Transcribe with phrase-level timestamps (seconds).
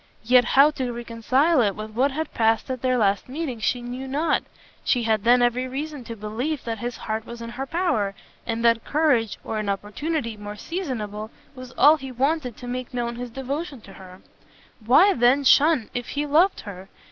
[0.23, 4.07] Yet how to reconcile it with what had passed at their last meeting she knew
[4.07, 4.41] not;
[4.83, 8.15] she had then every reason to believe that his heart was in her power,
[8.47, 13.15] and that courage, or an opportunity more seasonable, was all he wanted to make known
[13.17, 14.21] his devotion to her;
[14.83, 16.89] why, then, shun if he loved her?